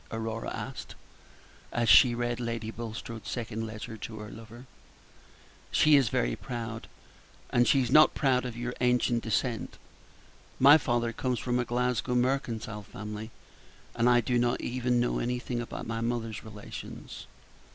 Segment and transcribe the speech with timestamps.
[0.09, 0.95] Aurora asked,
[1.71, 4.65] as she read Lady Bulstrode's second letter to her lover.
[5.69, 6.87] "She is very proud,
[7.53, 9.77] is she not proud of your ancient descent.
[10.57, 13.29] My father comes from a Glasgow mercantile family,
[13.95, 17.27] and I do not even know anything about my mother's relations."